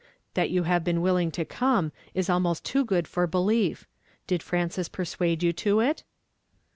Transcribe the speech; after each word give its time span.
That 0.33 0.49
you 0.49 0.63
have 0.63 0.83
been 0.83 1.01
willing 1.01 1.29
to 1.33 1.45
come 1.45 1.91
is 2.15 2.27
almost 2.27 2.65
too 2.65 2.83
good 2.83 3.07
for 3.07 3.27
belief. 3.27 3.87
Did 4.25 4.41
Frances 4.41 4.89
persuade 4.89 5.43
you 5.43 5.53
to 5.53 5.79
it 5.79 6.03